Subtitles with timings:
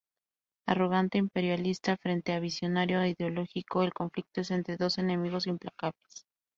[0.67, 6.25] Arrogante imperialista frente a visionario ideológico, el conflicto es entre dos enemigos implacables.